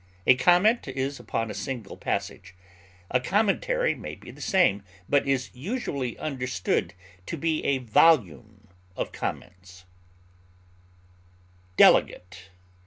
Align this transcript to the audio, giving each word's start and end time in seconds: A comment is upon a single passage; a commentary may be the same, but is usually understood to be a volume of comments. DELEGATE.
A 0.25 0.33
comment 0.33 0.87
is 0.87 1.19
upon 1.19 1.51
a 1.51 1.53
single 1.53 1.95
passage; 1.95 2.55
a 3.11 3.19
commentary 3.19 3.93
may 3.93 4.15
be 4.15 4.31
the 4.31 4.41
same, 4.41 4.81
but 5.07 5.27
is 5.27 5.51
usually 5.53 6.17
understood 6.17 6.95
to 7.27 7.37
be 7.37 7.63
a 7.63 7.77
volume 7.77 8.69
of 8.95 9.11
comments. 9.11 9.85
DELEGATE. 11.77 12.49